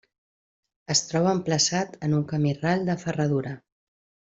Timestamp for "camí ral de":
2.35-2.97